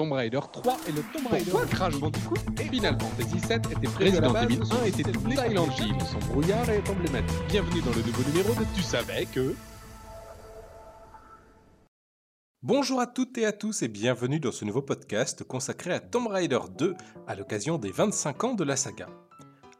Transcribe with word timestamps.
Tomb 0.00 0.12
Raider 0.12 0.40
3 0.50 0.78
et 0.88 0.92
le 0.92 1.02
Tomb 1.12 1.26
Raider 1.26 1.50
Pourquoi 1.50 1.66
Crash 1.66 2.00
Bandicoot 2.00 2.38
Final 2.56 2.96
Fantasy 2.98 3.36
VII 3.36 3.56
était 3.56 4.02
Resident 4.02 4.34
Evil 4.34 4.60
1 4.82 4.84
était 4.86 5.02
tout 5.02 5.30
Silent 5.30 5.68
Hill. 5.78 5.94
Son 6.10 6.18
brouillard 6.32 6.70
est 6.70 6.88
emblématique. 6.88 7.36
Bienvenue 7.50 7.82
dans 7.82 7.90
le 7.90 8.02
nouveau 8.02 8.22
numéro 8.30 8.54
de 8.54 8.64
Tu 8.74 8.80
savais 8.80 9.26
que... 9.26 9.54
Bonjour 12.62 12.98
à 12.98 13.06
toutes 13.06 13.36
et 13.36 13.44
à 13.44 13.52
tous 13.52 13.82
et 13.82 13.88
bienvenue 13.88 14.40
dans 14.40 14.52
ce 14.52 14.64
nouveau 14.64 14.80
podcast 14.80 15.44
consacré 15.44 15.92
à 15.92 16.00
Tomb 16.00 16.28
Raider 16.28 16.60
2 16.78 16.94
à 17.26 17.34
l'occasion 17.34 17.76
des 17.76 17.90
25 17.90 18.44
ans 18.44 18.54
de 18.54 18.64
la 18.64 18.76
saga. 18.76 19.06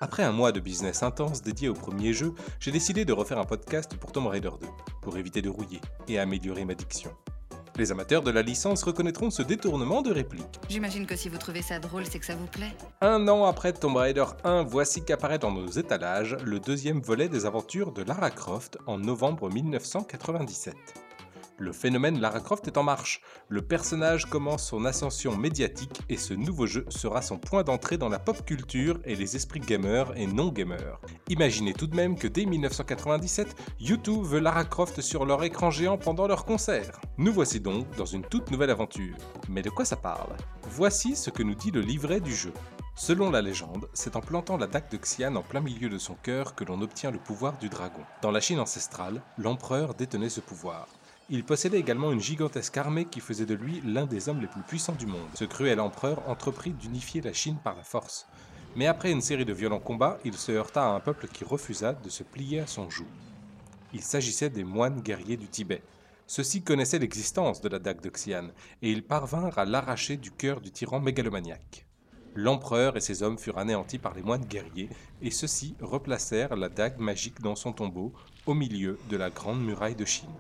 Après 0.00 0.22
un 0.22 0.32
mois 0.32 0.52
de 0.52 0.60
business 0.60 1.02
intense 1.02 1.40
dédié 1.40 1.70
au 1.70 1.74
premier 1.74 2.12
jeu, 2.12 2.34
j'ai 2.58 2.72
décidé 2.72 3.06
de 3.06 3.14
refaire 3.14 3.38
un 3.38 3.44
podcast 3.44 3.96
pour 3.96 4.12
Tomb 4.12 4.26
Raider 4.26 4.50
2, 4.60 4.66
pour 5.00 5.16
éviter 5.16 5.40
de 5.40 5.48
rouiller 5.48 5.80
et 6.08 6.18
améliorer 6.18 6.66
ma 6.66 6.74
diction. 6.74 7.10
Les 7.80 7.92
amateurs 7.92 8.20
de 8.20 8.30
la 8.30 8.42
licence 8.42 8.82
reconnaîtront 8.82 9.30
ce 9.30 9.40
détournement 9.40 10.02
de 10.02 10.12
réplique. 10.12 10.60
J'imagine 10.68 11.06
que 11.06 11.16
si 11.16 11.30
vous 11.30 11.38
trouvez 11.38 11.62
ça 11.62 11.78
drôle, 11.78 12.04
c'est 12.04 12.18
que 12.18 12.26
ça 12.26 12.34
vous 12.34 12.44
plaît. 12.44 12.74
Un 13.00 13.26
an 13.26 13.46
après 13.46 13.72
Tomb 13.72 13.96
Raider 13.96 14.26
1, 14.44 14.64
voici 14.64 15.02
qu'apparaît 15.02 15.38
dans 15.38 15.50
nos 15.50 15.66
étalages 15.66 16.36
le 16.44 16.60
deuxième 16.60 17.00
volet 17.00 17.30
des 17.30 17.46
aventures 17.46 17.92
de 17.92 18.02
Lara 18.02 18.30
Croft 18.30 18.76
en 18.86 18.98
novembre 18.98 19.48
1997. 19.48 20.74
Le 21.60 21.72
phénomène 21.72 22.18
Lara 22.18 22.40
Croft 22.40 22.66
est 22.68 22.78
en 22.78 22.82
marche. 22.82 23.20
Le 23.50 23.60
personnage 23.60 24.24
commence 24.24 24.66
son 24.66 24.86
ascension 24.86 25.36
médiatique 25.36 26.00
et 26.08 26.16
ce 26.16 26.32
nouveau 26.32 26.66
jeu 26.66 26.86
sera 26.88 27.20
son 27.20 27.36
point 27.36 27.64
d'entrée 27.64 27.98
dans 27.98 28.08
la 28.08 28.18
pop 28.18 28.46
culture 28.46 28.98
et 29.04 29.14
les 29.14 29.36
esprits 29.36 29.60
gamers 29.60 30.10
et 30.16 30.26
non 30.26 30.48
gamers. 30.48 30.98
Imaginez 31.28 31.74
tout 31.74 31.86
de 31.86 31.94
même 31.94 32.16
que 32.16 32.28
dès 32.28 32.46
1997, 32.46 33.54
YouTube 33.78 34.22
veut 34.22 34.40
Lara 34.40 34.64
Croft 34.64 35.02
sur 35.02 35.26
leur 35.26 35.44
écran 35.44 35.70
géant 35.70 35.98
pendant 35.98 36.26
leur 36.26 36.46
concert. 36.46 36.98
Nous 37.18 37.32
voici 37.32 37.60
donc 37.60 37.94
dans 37.94 38.06
une 38.06 38.24
toute 38.24 38.50
nouvelle 38.50 38.70
aventure. 38.70 39.16
Mais 39.50 39.60
de 39.60 39.68
quoi 39.68 39.84
ça 39.84 39.96
parle? 39.96 40.34
Voici 40.62 41.14
ce 41.14 41.28
que 41.28 41.42
nous 41.42 41.54
dit 41.54 41.72
le 41.72 41.82
livret 41.82 42.20
du 42.20 42.34
jeu. 42.34 42.54
Selon 42.96 43.30
la 43.30 43.42
légende, 43.42 43.88
c'est 43.92 44.16
en 44.16 44.20
plantant 44.20 44.56
la 44.56 44.66
dague 44.66 44.90
de 44.90 44.96
Xian 44.96 45.36
en 45.36 45.42
plein 45.42 45.60
milieu 45.60 45.88
de 45.88 45.98
son 45.98 46.14
cœur 46.14 46.54
que 46.54 46.64
l'on 46.64 46.80
obtient 46.82 47.10
le 47.10 47.18
pouvoir 47.18 47.58
du 47.58 47.68
dragon. 47.68 48.02
Dans 48.20 48.30
la 48.30 48.40
Chine 48.40 48.60
ancestrale, 48.60 49.22
l'empereur 49.38 49.94
détenait 49.94 50.28
ce 50.28 50.40
pouvoir. 50.40 50.86
Il 51.32 51.44
possédait 51.44 51.78
également 51.78 52.10
une 52.10 52.20
gigantesque 52.20 52.76
armée 52.76 53.04
qui 53.04 53.20
faisait 53.20 53.46
de 53.46 53.54
lui 53.54 53.80
l'un 53.84 54.04
des 54.04 54.28
hommes 54.28 54.40
les 54.40 54.48
plus 54.48 54.62
puissants 54.62 54.96
du 54.96 55.06
monde. 55.06 55.28
Ce 55.34 55.44
cruel 55.44 55.78
empereur 55.78 56.28
entreprit 56.28 56.72
d'unifier 56.72 57.20
la 57.20 57.32
Chine 57.32 57.58
par 57.62 57.76
la 57.76 57.84
force. 57.84 58.26
Mais 58.74 58.88
après 58.88 59.12
une 59.12 59.20
série 59.20 59.44
de 59.44 59.52
violents 59.52 59.78
combats, 59.78 60.18
il 60.24 60.34
se 60.34 60.50
heurta 60.50 60.84
à 60.84 60.88
un 60.90 60.98
peuple 60.98 61.28
qui 61.28 61.44
refusa 61.44 61.92
de 61.92 62.08
se 62.08 62.24
plier 62.24 62.58
à 62.58 62.66
son 62.66 62.90
joug. 62.90 63.06
Il 63.94 64.02
s'agissait 64.02 64.50
des 64.50 64.64
moines 64.64 65.02
guerriers 65.02 65.36
du 65.36 65.46
Tibet. 65.46 65.82
Ceux-ci 66.26 66.62
connaissaient 66.62 66.98
l'existence 66.98 67.60
de 67.60 67.68
la 67.68 67.78
dague 67.78 68.00
de 68.00 68.10
et 68.82 68.90
ils 68.90 69.04
parvinrent 69.04 69.58
à 69.58 69.64
l'arracher 69.64 70.16
du 70.16 70.32
cœur 70.32 70.60
du 70.60 70.72
tyran 70.72 70.98
mégalomaniaque. 70.98 71.86
L'empereur 72.34 72.96
et 72.96 73.00
ses 73.00 73.22
hommes 73.22 73.38
furent 73.38 73.58
anéantis 73.58 73.98
par 73.98 74.14
les 74.14 74.22
moines 74.22 74.44
guerriers, 74.44 74.88
et 75.22 75.30
ceux-ci 75.30 75.76
replacèrent 75.80 76.56
la 76.56 76.68
dague 76.68 76.98
magique 76.98 77.40
dans 77.40 77.56
son 77.56 77.72
tombeau, 77.72 78.12
au 78.46 78.54
milieu 78.54 78.98
de 79.08 79.16
la 79.16 79.30
grande 79.30 79.64
muraille 79.64 79.96
de 79.96 80.04
Chine. 80.04 80.30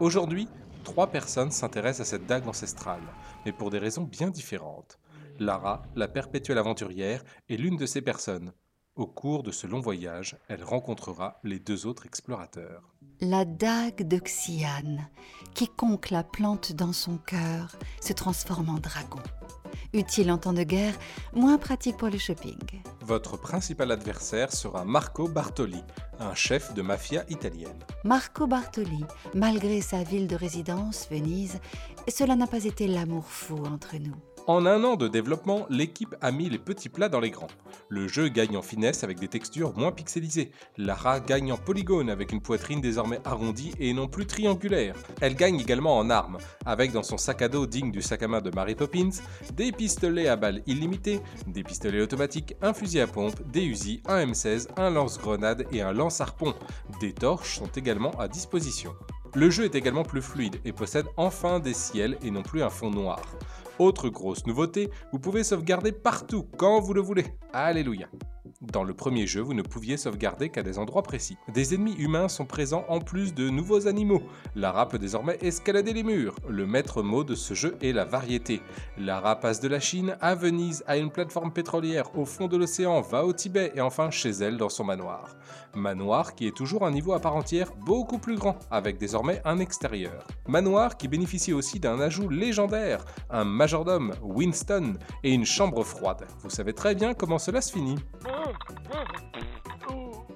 Aujourd'hui, 0.00 0.48
trois 0.82 1.08
personnes 1.08 1.50
s'intéressent 1.50 2.08
à 2.08 2.10
cette 2.10 2.26
dague 2.26 2.48
ancestrale, 2.48 3.02
mais 3.44 3.52
pour 3.52 3.68
des 3.68 3.78
raisons 3.78 4.04
bien 4.04 4.30
différentes. 4.30 4.98
Lara, 5.38 5.82
la 5.94 6.08
perpétuelle 6.08 6.56
aventurière, 6.56 7.22
est 7.50 7.56
l'une 7.56 7.76
de 7.76 7.84
ces 7.84 8.00
personnes. 8.00 8.54
Au 8.96 9.06
cours 9.06 9.42
de 9.42 9.50
ce 9.50 9.66
long 9.66 9.80
voyage, 9.80 10.38
elle 10.48 10.64
rencontrera 10.64 11.38
les 11.44 11.58
deux 11.58 11.86
autres 11.86 12.06
explorateurs. 12.06 12.94
La 13.20 13.44
dague 13.44 14.08
de 14.08 14.16
Xian. 14.16 14.96
Quiconque 15.52 16.08
la 16.08 16.24
plante 16.24 16.72
dans 16.72 16.94
son 16.94 17.18
cœur 17.18 17.76
se 18.00 18.14
transforme 18.14 18.70
en 18.70 18.78
dragon. 18.78 19.22
Utile 19.92 20.30
en 20.30 20.38
temps 20.38 20.52
de 20.52 20.62
guerre, 20.62 20.94
moins 21.34 21.58
pratique 21.58 21.96
pour 21.96 22.08
le 22.08 22.18
shopping. 22.18 22.58
Votre 23.00 23.36
principal 23.36 23.90
adversaire 23.90 24.52
sera 24.52 24.84
Marco 24.84 25.28
Bartoli, 25.28 25.82
un 26.18 26.34
chef 26.34 26.74
de 26.74 26.82
mafia 26.82 27.24
italienne. 27.28 27.78
Marco 28.04 28.46
Bartoli, 28.46 29.04
malgré 29.34 29.80
sa 29.80 30.02
ville 30.02 30.26
de 30.26 30.36
résidence, 30.36 31.08
Venise, 31.10 31.58
cela 32.08 32.36
n'a 32.36 32.46
pas 32.46 32.64
été 32.64 32.86
l'amour 32.86 33.26
fou 33.26 33.64
entre 33.66 33.96
nous. 33.96 34.16
En 34.46 34.66
un 34.66 34.82
an 34.84 34.96
de 34.96 35.06
développement, 35.06 35.66
l'équipe 35.68 36.16
a 36.20 36.32
mis 36.32 36.48
les 36.48 36.58
petits 36.58 36.88
plats 36.88 37.08
dans 37.08 37.20
les 37.20 37.30
grands. 37.30 37.46
Le 37.88 38.08
jeu 38.08 38.28
gagne 38.28 38.56
en 38.56 38.62
finesse 38.62 39.04
avec 39.04 39.20
des 39.20 39.28
textures 39.28 39.76
moins 39.76 39.92
pixelisées. 39.92 40.50
Lara 40.76 41.20
gagne 41.20 41.52
en 41.52 41.56
polygone 41.56 42.10
avec 42.10 42.32
une 42.32 42.40
poitrine 42.40 42.80
désormais 42.80 43.20
arrondie 43.24 43.72
et 43.78 43.92
non 43.92 44.08
plus 44.08 44.26
triangulaire. 44.26 44.96
Elle 45.20 45.34
gagne 45.34 45.60
également 45.60 45.98
en 45.98 46.10
armes, 46.10 46.38
avec 46.64 46.92
dans 46.92 47.02
son 47.02 47.18
sac 47.18 47.42
à 47.42 47.48
dos 47.48 47.66
digne 47.66 47.92
du 47.92 48.02
sac 48.02 48.22
à 48.22 48.28
main 48.28 48.40
de 48.40 48.50
Mary 48.50 48.74
Poppins, 48.74 49.10
des 49.52 49.72
pistolets 49.72 50.28
à 50.28 50.36
balles 50.36 50.62
illimitées, 50.66 51.20
des 51.46 51.62
pistolets 51.62 52.00
automatiques, 52.00 52.56
un 52.62 52.72
fusil 52.72 53.00
à 53.00 53.06
pompe, 53.06 53.40
des 53.52 53.64
Uzi, 53.64 54.02
un 54.06 54.26
M16, 54.26 54.68
un 54.76 54.90
lance-grenade 54.90 55.66
et 55.72 55.82
un 55.82 55.92
lance-harpon. 55.92 56.54
Des 57.00 57.12
torches 57.12 57.58
sont 57.58 57.70
également 57.76 58.12
à 58.18 58.26
disposition. 58.26 58.94
Le 59.34 59.48
jeu 59.48 59.64
est 59.64 59.74
également 59.76 60.02
plus 60.02 60.22
fluide 60.22 60.56
et 60.64 60.72
possède 60.72 61.06
enfin 61.16 61.60
des 61.60 61.74
ciels 61.74 62.18
et 62.22 62.30
non 62.30 62.42
plus 62.42 62.62
un 62.62 62.70
fond 62.70 62.90
noir. 62.90 63.22
Autre 63.78 64.08
grosse 64.08 64.44
nouveauté, 64.46 64.90
vous 65.12 65.18
pouvez 65.18 65.44
sauvegarder 65.44 65.92
partout, 65.92 66.46
quand 66.56 66.80
vous 66.80 66.92
le 66.92 67.00
voulez. 67.00 67.26
Alléluia. 67.52 68.08
Dans 68.60 68.84
le 68.84 68.92
premier 68.92 69.26
jeu, 69.26 69.40
vous 69.40 69.54
ne 69.54 69.62
pouviez 69.62 69.96
sauvegarder 69.96 70.50
qu'à 70.50 70.62
des 70.62 70.78
endroits 70.78 71.02
précis. 71.02 71.38
Des 71.48 71.74
ennemis 71.74 71.94
humains 71.94 72.28
sont 72.28 72.44
présents 72.44 72.84
en 72.88 73.00
plus 73.00 73.32
de 73.32 73.48
nouveaux 73.48 73.88
animaux. 73.88 74.22
Lara 74.54 74.86
peut 74.86 74.98
désormais 74.98 75.38
escalader 75.40 75.94
les 75.94 76.02
murs. 76.02 76.34
Le 76.46 76.66
maître 76.66 77.02
mot 77.02 77.24
de 77.24 77.34
ce 77.34 77.54
jeu 77.54 77.78
est 77.80 77.92
la 77.92 78.04
variété. 78.04 78.60
Lara 78.98 79.36
passe 79.40 79.60
de 79.60 79.68
la 79.68 79.80
Chine 79.80 80.14
à 80.20 80.34
Venise, 80.34 80.84
à 80.86 80.98
une 80.98 81.10
plateforme 81.10 81.54
pétrolière 81.54 82.14
au 82.18 82.26
fond 82.26 82.48
de 82.48 82.58
l'océan, 82.58 83.00
va 83.00 83.24
au 83.24 83.32
Tibet 83.32 83.72
et 83.76 83.80
enfin 83.80 84.10
chez 84.10 84.28
elle 84.28 84.58
dans 84.58 84.68
son 84.68 84.84
manoir. 84.84 85.36
Manoir 85.74 86.34
qui 86.34 86.46
est 86.46 86.54
toujours 86.54 86.84
un 86.84 86.90
niveau 86.90 87.14
à 87.14 87.20
part 87.20 87.36
entière 87.36 87.72
beaucoup 87.86 88.18
plus 88.18 88.36
grand, 88.36 88.58
avec 88.70 88.98
désormais 88.98 89.40
un 89.46 89.58
extérieur. 89.58 90.26
Manoir 90.46 90.98
qui 90.98 91.08
bénéficie 91.08 91.54
aussi 91.54 91.80
d'un 91.80 91.98
ajout 91.98 92.28
légendaire, 92.28 93.06
un 93.30 93.44
majordome, 93.44 94.12
Winston, 94.22 94.98
et 95.22 95.32
une 95.32 95.46
chambre 95.46 95.82
froide. 95.82 96.26
Vous 96.42 96.50
savez 96.50 96.74
très 96.74 96.94
bien 96.94 97.14
comment 97.14 97.38
cela 97.38 97.62
se 97.62 97.72
finit. 97.72 97.96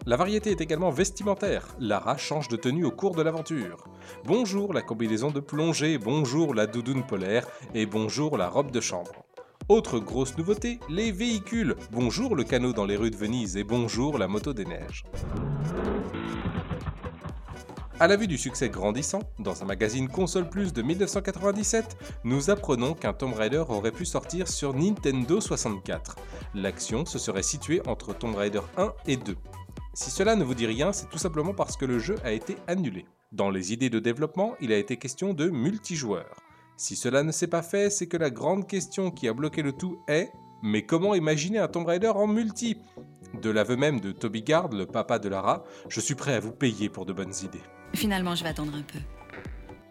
La 0.06 0.16
variété 0.16 0.50
est 0.50 0.60
également 0.60 0.90
vestimentaire. 0.90 1.66
Lara 1.80 2.16
change 2.18 2.48
de 2.48 2.56
tenue 2.56 2.84
au 2.84 2.90
cours 2.90 3.14
de 3.14 3.22
l'aventure. 3.22 3.84
Bonjour 4.24 4.74
la 4.74 4.82
combinaison 4.82 5.30
de 5.30 5.40
plongée, 5.40 5.96
bonjour 5.96 6.54
la 6.54 6.66
doudoune 6.66 7.04
polaire 7.04 7.46
et 7.74 7.86
bonjour 7.86 8.36
la 8.36 8.48
robe 8.48 8.70
de 8.70 8.80
chambre. 8.80 9.24
Autre 9.70 9.98
grosse 9.98 10.36
nouveauté, 10.36 10.78
les 10.90 11.10
véhicules. 11.10 11.74
Bonjour 11.90 12.36
le 12.36 12.44
canot 12.44 12.74
dans 12.74 12.84
les 12.84 12.96
rues 12.96 13.10
de 13.10 13.16
Venise 13.16 13.56
et 13.56 13.64
bonjour 13.64 14.18
la 14.18 14.28
moto 14.28 14.52
des 14.52 14.66
neiges. 14.66 15.04
À 18.00 18.08
la 18.08 18.16
vue 18.16 18.26
du 18.26 18.36
succès 18.36 18.68
grandissant, 18.70 19.20
dans 19.38 19.62
un 19.62 19.66
magazine 19.66 20.08
Console 20.08 20.48
Plus 20.48 20.72
de 20.72 20.82
1997, 20.82 21.96
nous 22.24 22.50
apprenons 22.50 22.94
qu'un 22.94 23.12
Tomb 23.12 23.32
Raider 23.32 23.62
aurait 23.68 23.92
pu 23.92 24.04
sortir 24.04 24.48
sur 24.48 24.74
Nintendo 24.74 25.40
64. 25.40 26.16
L'action 26.56 27.06
se 27.06 27.20
serait 27.20 27.44
située 27.44 27.80
entre 27.86 28.12
Tomb 28.12 28.34
Raider 28.34 28.62
1 28.76 28.92
et 29.06 29.16
2. 29.16 29.36
Si 29.94 30.10
cela 30.10 30.34
ne 30.34 30.42
vous 30.42 30.54
dit 30.54 30.66
rien, 30.66 30.92
c'est 30.92 31.08
tout 31.08 31.18
simplement 31.18 31.54
parce 31.54 31.76
que 31.76 31.84
le 31.84 32.00
jeu 32.00 32.16
a 32.24 32.32
été 32.32 32.56
annulé. 32.66 33.06
Dans 33.30 33.50
les 33.50 33.72
idées 33.72 33.90
de 33.90 34.00
développement, 34.00 34.56
il 34.60 34.72
a 34.72 34.78
été 34.78 34.96
question 34.96 35.32
de 35.32 35.48
multijoueur. 35.48 36.34
Si 36.76 36.96
cela 36.96 37.22
ne 37.22 37.30
s'est 37.30 37.46
pas 37.46 37.62
fait, 37.62 37.90
c'est 37.90 38.08
que 38.08 38.16
la 38.16 38.30
grande 38.30 38.66
question 38.66 39.12
qui 39.12 39.28
a 39.28 39.32
bloqué 39.32 39.62
le 39.62 39.72
tout 39.72 40.00
est 40.08 40.32
mais 40.66 40.82
comment 40.82 41.14
imaginer 41.14 41.58
un 41.58 41.68
Tomb 41.68 41.86
Raider 41.86 42.08
en 42.08 42.26
multi? 42.26 42.78
De 43.40 43.50
l'aveu 43.50 43.76
même 43.76 44.00
de 44.00 44.12
Toby 44.12 44.42
Gard, 44.42 44.70
le 44.70 44.86
papa 44.86 45.18
de 45.18 45.28
Lara, 45.28 45.62
je 45.88 46.00
suis 46.00 46.14
prêt 46.14 46.34
à 46.34 46.40
vous 46.40 46.52
payer 46.52 46.88
pour 46.88 47.04
de 47.04 47.12
bonnes 47.12 47.34
idées. 47.42 47.62
Finalement, 47.94 48.34
je 48.34 48.42
vais 48.42 48.50
attendre 48.50 48.72
un 48.74 48.82
peu. 48.82 48.98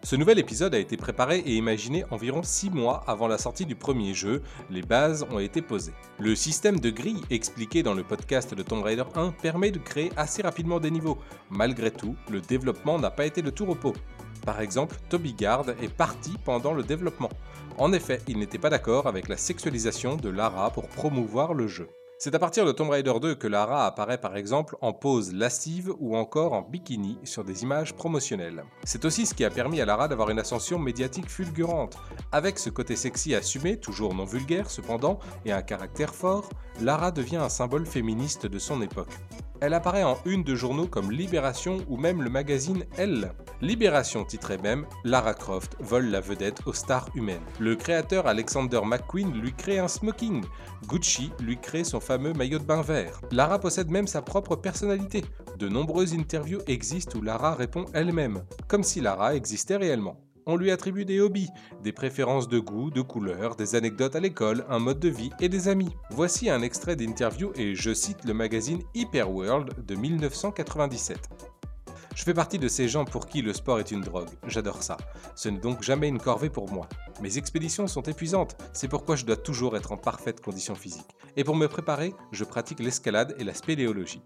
Ce 0.04 0.16
nouvel 0.16 0.38
épisode 0.38 0.74
a 0.74 0.78
été 0.78 0.98
préparé 0.98 1.38
et 1.38 1.54
imaginé 1.54 2.04
environ 2.10 2.42
6 2.42 2.68
mois 2.68 3.02
avant 3.06 3.26
la 3.26 3.38
sortie 3.38 3.64
du 3.64 3.74
premier 3.74 4.12
jeu, 4.12 4.42
les 4.68 4.82
bases 4.82 5.24
ont 5.30 5.38
été 5.38 5.62
posées. 5.62 5.94
Le 6.18 6.34
système 6.34 6.78
de 6.78 6.90
grille 6.90 7.22
expliqué 7.30 7.82
dans 7.82 7.94
le 7.94 8.04
podcast 8.04 8.54
de 8.54 8.62
Tomb 8.62 8.82
Raider 8.82 9.04
1 9.14 9.30
permet 9.30 9.70
de 9.70 9.78
créer 9.78 10.12
assez 10.18 10.42
rapidement 10.42 10.78
des 10.78 10.90
niveaux. 10.90 11.16
Malgré 11.48 11.90
tout, 11.90 12.16
le 12.30 12.42
développement 12.42 12.98
n'a 12.98 13.10
pas 13.10 13.24
été 13.24 13.40
de 13.40 13.48
tout 13.48 13.64
repos. 13.64 13.94
Par 14.44 14.60
exemple, 14.60 14.96
Toby 15.08 15.32
Gard 15.32 15.70
est 15.80 15.88
parti 15.88 16.34
pendant 16.44 16.74
le 16.74 16.82
développement. 16.82 17.30
En 17.78 17.94
effet, 17.94 18.20
il 18.28 18.38
n'était 18.38 18.58
pas 18.58 18.68
d'accord 18.68 19.06
avec 19.06 19.28
la 19.28 19.38
sexualisation 19.38 20.16
de 20.16 20.28
Lara 20.28 20.70
pour 20.70 20.86
promouvoir 20.88 21.54
le 21.54 21.66
jeu. 21.66 21.88
C'est 22.24 22.34
à 22.34 22.38
partir 22.38 22.64
de 22.64 22.72
Tomb 22.72 22.88
Raider 22.88 23.12
2 23.20 23.34
que 23.34 23.46
Lara 23.46 23.84
apparaît 23.84 24.16
par 24.16 24.34
exemple 24.34 24.78
en 24.80 24.94
pose 24.94 25.34
lascive 25.34 25.92
ou 26.00 26.16
encore 26.16 26.54
en 26.54 26.62
bikini 26.62 27.18
sur 27.22 27.44
des 27.44 27.64
images 27.64 27.92
promotionnelles. 27.92 28.64
C'est 28.82 29.04
aussi 29.04 29.26
ce 29.26 29.34
qui 29.34 29.44
a 29.44 29.50
permis 29.50 29.78
à 29.82 29.84
Lara 29.84 30.08
d'avoir 30.08 30.30
une 30.30 30.38
ascension 30.38 30.78
médiatique 30.78 31.28
fulgurante. 31.28 31.98
Avec 32.32 32.58
ce 32.58 32.70
côté 32.70 32.96
sexy 32.96 33.34
assumé, 33.34 33.76
toujours 33.76 34.14
non 34.14 34.24
vulgaire 34.24 34.70
cependant, 34.70 35.18
et 35.44 35.52
un 35.52 35.60
caractère 35.60 36.14
fort, 36.14 36.48
Lara 36.80 37.10
devient 37.10 37.36
un 37.36 37.50
symbole 37.50 37.84
féministe 37.84 38.46
de 38.46 38.58
son 38.58 38.80
époque. 38.80 39.12
Elle 39.64 39.72
apparaît 39.72 40.04
en 40.04 40.18
une 40.26 40.44
de 40.44 40.54
journaux 40.54 40.86
comme 40.86 41.10
Libération 41.10 41.78
ou 41.88 41.96
même 41.96 42.20
le 42.20 42.28
magazine 42.28 42.84
Elle. 42.98 43.32
Libération 43.62 44.22
titrait 44.22 44.58
même 44.58 44.84
Lara 45.04 45.32
Croft 45.32 45.74
vole 45.80 46.10
la 46.10 46.20
vedette 46.20 46.60
aux 46.66 46.74
stars 46.74 47.08
humaines. 47.14 47.40
Le 47.58 47.74
créateur 47.74 48.26
Alexander 48.26 48.82
McQueen 48.84 49.32
lui 49.32 49.54
crée 49.54 49.78
un 49.78 49.88
smoking. 49.88 50.44
Gucci 50.86 51.32
lui 51.40 51.58
crée 51.58 51.82
son 51.82 51.98
fameux 51.98 52.34
maillot 52.34 52.58
de 52.58 52.64
bain 52.64 52.82
vert. 52.82 53.22
Lara 53.30 53.58
possède 53.58 53.88
même 53.88 54.06
sa 54.06 54.20
propre 54.20 54.54
personnalité. 54.54 55.24
De 55.58 55.66
nombreuses 55.66 56.12
interviews 56.12 56.60
existent 56.66 57.18
où 57.18 57.22
Lara 57.22 57.54
répond 57.54 57.86
elle-même, 57.94 58.44
comme 58.68 58.82
si 58.82 59.00
Lara 59.00 59.34
existait 59.34 59.76
réellement 59.76 60.20
on 60.46 60.56
lui 60.56 60.70
attribue 60.70 61.04
des 61.04 61.20
hobbies, 61.20 61.50
des 61.82 61.92
préférences 61.92 62.48
de 62.48 62.58
goût, 62.58 62.90
de 62.90 63.00
couleur, 63.00 63.56
des 63.56 63.74
anecdotes 63.74 64.16
à 64.16 64.20
l'école, 64.20 64.64
un 64.68 64.78
mode 64.78 65.00
de 65.00 65.08
vie 65.08 65.30
et 65.40 65.48
des 65.48 65.68
amis. 65.68 65.90
Voici 66.10 66.50
un 66.50 66.62
extrait 66.62 66.96
d'interview 66.96 67.52
et 67.56 67.74
je 67.74 67.94
cite 67.94 68.24
le 68.24 68.34
magazine 68.34 68.82
Hyperworld 68.94 69.84
de 69.84 69.94
1997. 69.94 71.28
Je 72.14 72.22
fais 72.22 72.34
partie 72.34 72.60
de 72.60 72.68
ces 72.68 72.86
gens 72.86 73.04
pour 73.04 73.26
qui 73.26 73.42
le 73.42 73.52
sport 73.52 73.80
est 73.80 73.90
une 73.90 74.00
drogue. 74.00 74.30
J'adore 74.46 74.84
ça. 74.84 74.96
Ce 75.34 75.48
n'est 75.48 75.58
donc 75.58 75.82
jamais 75.82 76.06
une 76.06 76.20
corvée 76.20 76.48
pour 76.48 76.70
moi. 76.70 76.88
Mes 77.20 77.38
expéditions 77.38 77.88
sont 77.88 78.02
épuisantes, 78.02 78.56
c'est 78.72 78.88
pourquoi 78.88 79.16
je 79.16 79.24
dois 79.24 79.36
toujours 79.36 79.76
être 79.76 79.90
en 79.90 79.96
parfaite 79.96 80.40
condition 80.40 80.76
physique. 80.76 81.16
Et 81.36 81.42
pour 81.42 81.56
me 81.56 81.66
préparer, 81.66 82.14
je 82.30 82.44
pratique 82.44 82.78
l'escalade 82.78 83.34
et 83.38 83.44
la 83.44 83.54
spéléologie. 83.54 84.22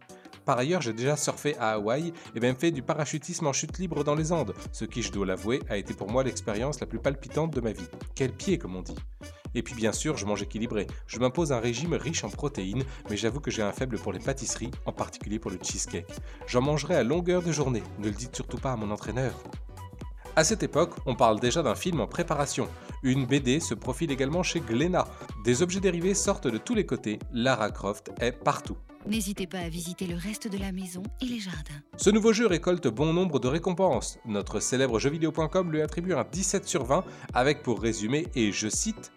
Par 0.48 0.56
ailleurs, 0.56 0.80
j'ai 0.80 0.94
déjà 0.94 1.14
surfé 1.14 1.58
à 1.58 1.72
Hawaï 1.72 2.14
et 2.34 2.40
même 2.40 2.56
fait 2.56 2.70
du 2.70 2.80
parachutisme 2.80 3.46
en 3.46 3.52
chute 3.52 3.76
libre 3.76 4.02
dans 4.02 4.14
les 4.14 4.32
Andes, 4.32 4.54
ce 4.72 4.86
qui, 4.86 5.02
je 5.02 5.12
dois 5.12 5.26
l'avouer, 5.26 5.60
a 5.68 5.76
été 5.76 5.92
pour 5.92 6.10
moi 6.10 6.24
l'expérience 6.24 6.80
la 6.80 6.86
plus 6.86 6.98
palpitante 6.98 7.52
de 7.52 7.60
ma 7.60 7.72
vie. 7.72 7.86
Quel 8.14 8.32
pied, 8.32 8.56
comme 8.56 8.74
on 8.74 8.80
dit. 8.80 8.96
Et 9.54 9.62
puis 9.62 9.74
bien 9.74 9.92
sûr, 9.92 10.16
je 10.16 10.24
mange 10.24 10.40
équilibré. 10.40 10.86
Je 11.06 11.18
m'impose 11.18 11.52
un 11.52 11.60
régime 11.60 11.92
riche 11.92 12.24
en 12.24 12.30
protéines, 12.30 12.84
mais 13.10 13.18
j'avoue 13.18 13.40
que 13.40 13.50
j'ai 13.50 13.60
un 13.60 13.72
faible 13.72 13.98
pour 13.98 14.10
les 14.10 14.20
pâtisseries, 14.20 14.70
en 14.86 14.92
particulier 14.92 15.38
pour 15.38 15.50
le 15.50 15.58
cheesecake. 15.62 16.10
J'en 16.46 16.62
mangerai 16.62 16.94
à 16.94 17.02
longueur 17.02 17.42
de 17.42 17.52
journée, 17.52 17.82
ne 17.98 18.06
le 18.06 18.14
dites 18.14 18.34
surtout 18.34 18.56
pas 18.56 18.72
à 18.72 18.76
mon 18.76 18.90
entraîneur. 18.90 19.34
À 20.34 20.44
cette 20.44 20.62
époque, 20.62 20.94
on 21.04 21.14
parle 21.14 21.40
déjà 21.40 21.62
d'un 21.62 21.74
film 21.74 22.00
en 22.00 22.06
préparation. 22.06 22.68
Une 23.02 23.26
BD 23.26 23.60
se 23.60 23.74
profile 23.74 24.10
également 24.10 24.42
chez 24.42 24.60
Glénat. 24.60 25.08
Des 25.44 25.60
objets 25.60 25.80
dérivés 25.80 26.14
sortent 26.14 26.48
de 26.48 26.56
tous 26.56 26.74
les 26.74 26.86
côtés. 26.86 27.18
Lara 27.34 27.70
Croft 27.70 28.12
est 28.18 28.32
partout. 28.32 28.78
N'hésitez 29.08 29.46
pas 29.46 29.60
à 29.60 29.70
visiter 29.70 30.06
le 30.06 30.16
reste 30.16 30.48
de 30.48 30.58
la 30.58 30.70
maison 30.70 31.02
et 31.22 31.24
les 31.24 31.38
jardins. 31.38 31.80
Ce 31.96 32.10
nouveau 32.10 32.34
jeu 32.34 32.46
récolte 32.46 32.88
bon 32.88 33.14
nombre 33.14 33.40
de 33.40 33.48
récompenses. 33.48 34.18
Notre 34.26 34.60
célèbre 34.60 34.98
jeuxvideo.com 34.98 35.72
lui 35.72 35.80
attribue 35.80 36.12
un 36.12 36.26
17 36.30 36.68
sur 36.68 36.84
20 36.84 37.04
avec 37.32 37.62
pour 37.62 37.80
résumé, 37.80 38.26
et 38.34 38.52
je 38.52 38.68
cite, 38.68 39.10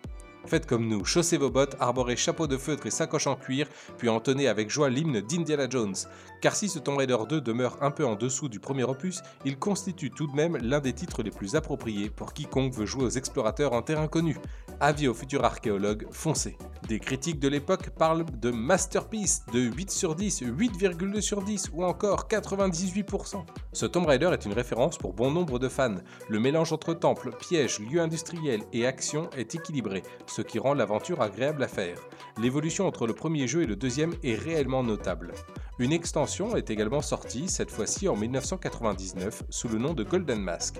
Faites 0.46 0.66
comme 0.66 0.88
nous, 0.88 1.06
chaussez 1.06 1.38
vos 1.38 1.50
bottes, 1.50 1.76
arborez 1.80 2.16
chapeau 2.16 2.48
de 2.48 2.58
feutre 2.58 2.88
et 2.88 2.92
sacoche 2.92 3.28
en 3.28 3.36
cuir, 3.36 3.68
puis 3.98 4.10
entonnez 4.10 4.48
avec 4.48 4.70
joie 4.70 4.90
l'hymne 4.90 5.22
d'Indiana 5.22 5.70
Jones. 5.70 5.96
Car 6.42 6.56
si 6.56 6.68
ce 6.68 6.80
Tomb 6.80 6.98
Raider 6.98 7.18
2 7.30 7.42
demeure 7.42 7.78
un 7.82 7.92
peu 7.92 8.06
en 8.06 8.16
dessous 8.16 8.50
du 8.50 8.60
premier 8.60 8.84
opus, 8.84 9.22
il 9.46 9.58
constitue 9.58 10.10
tout 10.10 10.28
de 10.28 10.36
même 10.36 10.58
l'un 10.58 10.80
des 10.80 10.94
titres 10.94 11.22
les 11.24 11.32
plus 11.32 11.56
appropriés 11.56 12.10
pour 12.10 12.34
quiconque 12.34 12.74
veut 12.74 12.86
jouer 12.86 13.04
aux 13.04 13.10
explorateurs 13.10 13.74
en 13.74 13.82
terrain 13.82 14.08
connu. 14.08 14.38
Avis 14.80 15.08
aux 15.08 15.14
futurs 15.14 15.46
archéologues, 15.46 16.08
foncez. 16.12 16.58
Des 16.88 17.00
critiques 17.00 17.40
de 17.40 17.48
l'époque 17.48 17.92
parlent 17.92 18.26
de 18.26 18.50
masterpiece 18.50 19.46
de 19.54 19.60
8 19.60 19.92
sur 19.92 20.16
10, 20.16 20.42
8,2 20.44 21.22
sur 21.22 21.44
10 21.44 21.70
ou 21.74 21.86
encore 21.86 22.28
98%. 22.28 23.46
Ce 23.74 23.86
Tomb 23.86 24.08
Raider 24.08 24.32
est 24.34 24.46
une 24.46 24.54
référence 24.54 24.98
pour 24.98 25.14
bon 25.14 25.30
nombre 25.30 25.60
de 25.60 25.70
fans. 25.70 25.96
Le 26.28 26.40
mélange 26.40 26.74
entre 26.74 26.96
temple, 26.96 27.30
piège, 27.40 27.80
lieu 27.80 28.02
industriel 28.02 28.62
et 28.74 28.88
action 28.88 29.30
est 29.38 29.54
équilibré 29.54 30.02
ce 30.32 30.42
qui 30.42 30.60
rend 30.60 30.74
l'aventure 30.74 31.22
agréable 31.22 31.62
à 31.62 31.68
faire. 31.68 31.98
L'évolution 32.40 32.88
entre 32.88 33.06
le 33.06 33.14
premier 33.14 33.48
jeu 33.48 33.64
et 33.64 33.68
le 33.68 33.76
deuxième 33.76 34.14
est 34.24 34.36
réellement 34.36 34.82
notable. 34.82 35.34
Une 35.78 35.92
extension 35.92 36.56
est 36.56 36.70
également 36.70 37.02
sortie, 37.02 37.50
cette 37.50 37.70
fois-ci 37.70 38.08
en 38.08 38.16
1999, 38.16 39.44
sous 39.50 39.68
le 39.68 39.78
nom 39.78 39.94
de 39.94 40.04
Golden 40.04 40.40
Mask. 40.40 40.80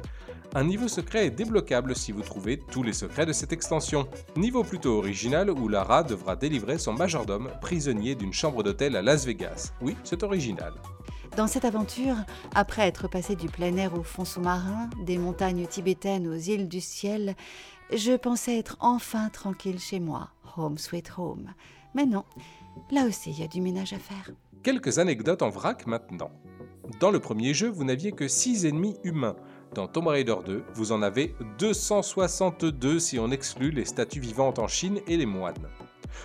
Un 0.54 0.64
niveau 0.64 0.88
secret 0.88 1.26
est 1.26 1.32
débloquable 1.32 1.96
si 1.96 2.12
vous 2.12 2.22
trouvez 2.22 2.60
tous 2.60 2.84
les 2.84 2.94
secrets 2.94 3.26
de 3.26 3.34
cette 3.34 3.52
extension. 3.52 4.08
Niveau 4.38 4.64
plutôt 4.64 4.98
original 4.98 5.50
où 5.50 5.68
Lara 5.68 6.04
devra 6.04 6.36
délivrer 6.36 6.78
son 6.78 6.94
majordome 6.94 7.50
prisonnier 7.62 8.16
d'une 8.16 8.34
chambre 8.34 8.64
d'hôtel 8.64 8.96
à 8.96 9.02
Las 9.02 9.26
Vegas. 9.26 9.74
Oui, 9.82 9.98
c'est 10.04 10.24
original. 10.24 10.74
Dans 11.38 11.48
cette 11.48 11.64
aventure, 11.64 12.16
après 12.54 12.88
être 12.88 13.08
passé 13.08 13.38
du 13.38 13.48
plein 13.48 13.78
air 13.78 13.98
au 13.98 14.04
fond 14.04 14.26
sous-marin, 14.26 14.90
des 15.06 15.18
montagnes 15.18 15.66
tibétaines 15.66 16.28
aux 16.28 16.36
îles 16.36 16.68
du 16.68 16.82
ciel, 16.82 17.36
je 17.94 18.14
pensais 18.14 18.58
être 18.58 18.78
enfin 18.80 19.30
tranquille 19.30 19.80
chez 19.80 20.00
moi, 20.00 20.30
home 20.58 20.78
sweet 20.78 21.12
home. 21.18 21.54
Mais 21.94 22.06
non, 22.06 22.24
là 22.92 23.06
aussi 23.06 23.32
il 23.32 23.40
y 23.40 23.44
a 23.44 23.48
du 23.48 23.62
ménage 23.62 23.94
à 23.94 24.00
faire. 24.00 24.32
Quelques 24.64 25.00
anecdotes 25.00 25.42
en 25.42 25.50
vrac 25.50 25.88
maintenant. 25.88 26.32
Dans 27.00 27.12
le 27.12 27.20
premier 27.20 27.54
jeu, 27.54 27.70
vous 27.70 27.84
n'aviez 27.84 28.12
que 28.12 28.28
6 28.28 28.66
ennemis 28.66 28.98
humains. 29.04 29.36
Dans 29.74 29.88
Tomb 29.88 30.08
Raider 30.08 30.36
2, 30.46 30.64
vous 30.74 30.92
en 30.92 31.02
avez 31.02 31.34
262 31.58 33.00
si 33.00 33.18
on 33.20 33.32
exclut 33.32 33.72
les 33.72 33.86
statues 33.86 34.20
vivantes 34.20 34.60
en 34.60 34.68
Chine 34.68 35.00
et 35.08 35.18
les 35.18 35.26
moines. 35.26 35.68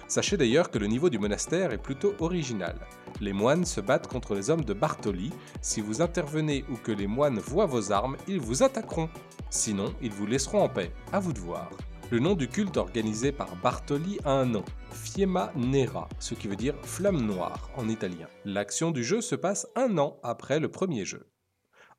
Sachez 0.09 0.37
d'ailleurs 0.37 0.71
que 0.71 0.79
le 0.79 0.87
niveau 0.87 1.11
du 1.11 1.19
monastère 1.19 1.73
est 1.73 1.83
plutôt 1.83 2.15
original. 2.21 2.77
Les 3.21 3.33
moines 3.33 3.65
se 3.65 3.81
battent 3.81 4.09
contre 4.09 4.35
les 4.35 4.51
hommes 4.51 4.65
de 4.65 4.75
Bartoli. 4.75 5.33
Si 5.61 5.81
vous 5.81 6.03
intervenez 6.03 6.65
ou 6.71 6.77
que 6.77 6.93
les 6.93 7.07
moines 7.07 7.39
voient 7.39 7.67
vos 7.67 7.93
armes, 7.93 8.17
ils 8.29 8.41
vous 8.41 8.63
attaqueront. 8.63 9.09
Sinon, 9.51 9.95
ils 10.03 10.13
vous 10.13 10.27
laisseront 10.27 10.63
en 10.63 10.69
paix, 10.69 10.93
à 11.13 11.21
vous 11.21 11.33
de 11.33 11.41
voir. 11.41 11.71
Le 12.11 12.21
nom 12.21 12.35
du 12.35 12.47
culte 12.47 12.77
organisé 12.77 13.33
par 13.33 13.57
Bartoli 13.57 14.19
a 14.25 14.31
un 14.31 14.47
nom, 14.47 14.65
Fiemma 14.93 15.51
Nera, 15.57 16.09
ce 16.21 16.35
qui 16.35 16.47
veut 16.47 16.55
dire 16.55 16.77
flamme 16.83 17.21
noire 17.21 17.69
en 17.77 17.89
italien. 17.89 18.29
L'action 18.45 18.93
du 18.93 19.03
jeu 19.03 19.21
se 19.21 19.35
passe 19.35 19.67
un 19.75 19.99
an 19.99 20.19
après 20.23 20.61
le 20.61 20.69
premier 20.69 21.05
jeu. 21.05 21.27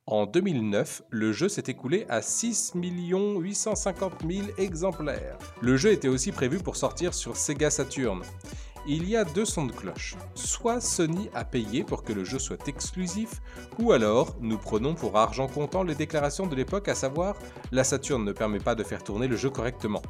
En 0.10 0.26
2009, 0.26 1.04
le 1.10 1.34
jeu 1.34 1.50
s'est 1.50 1.66
écoulé 1.68 2.06
à 2.08 2.22
6 2.22 2.72
850 2.76 4.14
000 4.26 4.48
exemplaires. 4.58 5.38
Le 5.62 5.76
jeu 5.76 5.92
était 5.92 6.08
aussi 6.08 6.32
prévu 6.32 6.60
pour 6.60 6.78
sortir 6.78 7.14
sur 7.14 7.36
Sega 7.36 7.70
Saturn 7.70 8.22
il 8.88 9.10
y 9.10 9.18
a 9.18 9.26
deux 9.26 9.44
sons 9.44 9.66
de 9.66 9.74
cloche. 9.74 10.16
Soit 10.34 10.80
Sony 10.80 11.30
a 11.34 11.44
payé 11.44 11.84
pour 11.84 12.04
que 12.04 12.14
le 12.14 12.24
jeu 12.24 12.40
soit 12.40 12.68
exclusif, 12.70 13.42
ou 13.80 13.92
alors 13.92 14.38
nous 14.40 14.58
prenons 14.58 14.96
pour 14.96 15.18
argent 15.18 15.48
comptant 15.48 15.84
les 15.84 15.96
déclarations 15.96 16.48
de 16.48 16.56
l'époque, 16.56 16.88
à 16.88 16.96
savoir 16.96 17.36
la 17.72 17.84
Saturn 17.84 18.24
ne 18.24 18.32
permet 18.32 18.60
pas 18.60 18.76
de 18.76 18.84
faire 18.84 19.04
tourner 19.04 19.28
le 19.28 19.36
jeu 19.36 19.50
correctement. 19.50 20.02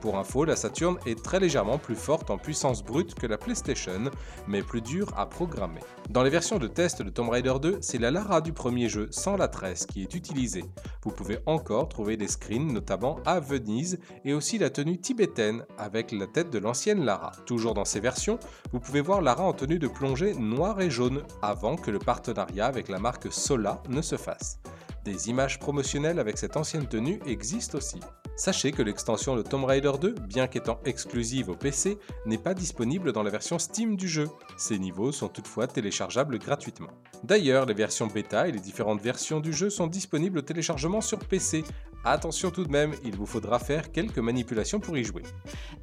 Pour 0.00 0.18
info, 0.18 0.44
la 0.44 0.56
Saturn 0.56 0.98
est 1.06 1.22
très 1.22 1.40
légèrement 1.40 1.78
plus 1.78 1.96
forte 1.96 2.30
en 2.30 2.38
puissance 2.38 2.84
brute 2.84 3.14
que 3.14 3.26
la 3.26 3.38
PlayStation, 3.38 4.10
mais 4.46 4.62
plus 4.62 4.82
dure 4.82 5.12
à 5.16 5.26
programmer. 5.26 5.80
Dans 6.10 6.22
les 6.22 6.30
versions 6.30 6.58
de 6.58 6.68
test 6.68 7.02
de 7.02 7.10
Tomb 7.10 7.30
Raider 7.30 7.54
2, 7.60 7.78
c'est 7.80 7.98
la 7.98 8.10
Lara 8.10 8.40
du 8.40 8.52
premier 8.52 8.88
jeu 8.88 9.08
sans 9.10 9.36
la 9.36 9.48
tresse 9.48 9.86
qui 9.86 10.02
est 10.02 10.14
utilisée. 10.14 10.64
Vous 11.02 11.10
pouvez 11.10 11.38
encore 11.46 11.88
trouver 11.88 12.16
des 12.16 12.28
screens, 12.28 12.72
notamment 12.72 13.18
à 13.24 13.40
Venise, 13.40 13.98
et 14.24 14.34
aussi 14.34 14.58
la 14.58 14.70
tenue 14.70 14.98
tibétaine 14.98 15.64
avec 15.78 16.12
la 16.12 16.26
tête 16.26 16.50
de 16.50 16.58
l'ancienne 16.58 17.04
Lara. 17.04 17.32
Toujours 17.46 17.74
dans 17.74 17.84
ces 17.84 18.00
versions, 18.00 18.38
vous 18.72 18.80
pouvez 18.80 19.00
voir 19.00 19.22
Lara 19.22 19.44
en 19.44 19.52
tenue 19.52 19.78
de 19.78 19.88
plongée 19.88 20.34
noire 20.34 20.80
et 20.80 20.90
jaune, 20.90 21.22
avant 21.42 21.76
que 21.76 21.90
le 21.90 21.98
partenariat 21.98 22.66
avec 22.66 22.88
la 22.88 22.98
marque 22.98 23.32
Sola 23.32 23.82
ne 23.88 24.02
se 24.02 24.16
fasse. 24.16 24.60
Des 25.06 25.30
images 25.30 25.60
promotionnelles 25.60 26.18
avec 26.18 26.36
cette 26.36 26.56
ancienne 26.56 26.88
tenue 26.88 27.20
existent 27.26 27.78
aussi. 27.78 28.00
Sachez 28.34 28.72
que 28.72 28.82
l'extension 28.82 29.36
de 29.36 29.42
Tomb 29.42 29.64
Raider 29.64 29.92
2, 30.00 30.16
bien 30.26 30.48
qu'étant 30.48 30.80
exclusive 30.84 31.48
au 31.48 31.54
PC, 31.54 31.96
n'est 32.26 32.38
pas 32.38 32.54
disponible 32.54 33.12
dans 33.12 33.22
la 33.22 33.30
version 33.30 33.60
Steam 33.60 33.94
du 33.94 34.08
jeu. 34.08 34.26
Ces 34.56 34.80
niveaux 34.80 35.12
sont 35.12 35.28
toutefois 35.28 35.68
téléchargeables 35.68 36.40
gratuitement. 36.40 36.90
D'ailleurs, 37.22 37.66
les 37.66 37.74
versions 37.74 38.08
bêta 38.08 38.48
et 38.48 38.52
les 38.52 38.58
différentes 38.58 39.00
versions 39.00 39.38
du 39.38 39.52
jeu 39.52 39.70
sont 39.70 39.86
disponibles 39.86 40.38
au 40.38 40.42
téléchargement 40.42 41.00
sur 41.00 41.20
PC. 41.20 41.62
Attention 42.08 42.52
tout 42.52 42.62
de 42.62 42.70
même, 42.70 42.94
il 43.02 43.16
vous 43.16 43.26
faudra 43.26 43.58
faire 43.58 43.90
quelques 43.90 44.20
manipulations 44.20 44.78
pour 44.78 44.96
y 44.96 45.02
jouer. 45.02 45.24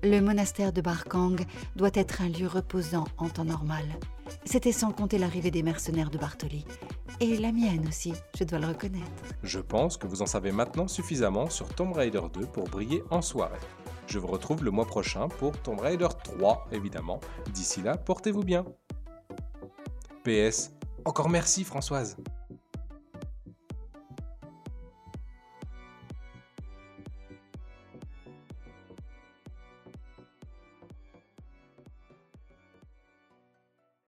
Le 0.04 0.22
monastère 0.22 0.72
de 0.72 0.80
Barkang 0.80 1.36
doit 1.76 1.92
être 1.94 2.22
un 2.22 2.30
lieu 2.30 2.48
reposant 2.48 3.04
en 3.18 3.28
temps 3.28 3.44
normal. 3.44 3.84
C'était 4.46 4.72
sans 4.72 4.92
compter 4.92 5.18
l'arrivée 5.18 5.52
des 5.52 5.64
mercenaires 5.64 6.10
de 6.10 6.18
Bartoli. 6.18 6.64
Et 7.20 7.36
la 7.36 7.52
mienne 7.52 7.86
aussi, 7.90 8.14
je 8.40 8.46
dois 8.46 8.60
le 8.60 8.68
reconnaître. 8.68 9.04
Je 9.44 9.60
pense 9.60 9.98
que 9.98 10.08
vous 10.08 10.22
en 10.22 10.26
savez 10.26 10.54
maintenant 10.54 10.88
suffisamment 10.88 11.50
sur 11.50 11.68
Tomb 11.68 11.92
Raider 11.92 12.22
2 12.34 12.46
pour 12.46 12.70
briller 12.70 13.04
en 13.10 13.22
soirée. 13.22 13.60
Je 14.08 14.18
vous 14.18 14.28
retrouve 14.28 14.64
le 14.64 14.72
mois 14.72 14.86
prochain 14.86 15.28
pour 15.28 15.62
Tomb 15.62 15.82
Raider 15.82 16.08
3, 16.24 16.70
évidemment. 16.72 17.20
D'ici 17.54 17.82
là, 17.82 17.98
portez-vous 17.98 18.44
bien. 18.44 18.64
PS, 20.24 20.72
encore 21.04 21.28
merci 21.28 21.66
Françoise. 21.66 22.16